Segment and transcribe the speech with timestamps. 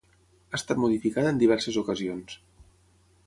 [0.51, 2.39] Ha estat modificada en diverses ocasions.